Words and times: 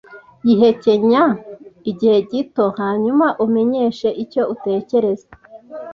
Yihekenya 0.47 1.23
igihe 1.91 2.17
gito 2.31 2.65
hanyuma 2.79 3.25
umenyeshe 3.45 4.07
icyo 4.23 4.41
utekereza. 4.53 5.27